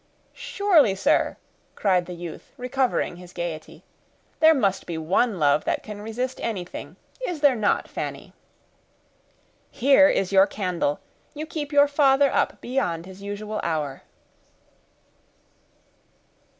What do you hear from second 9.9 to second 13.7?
is your candle; you keep your father up beyond his usual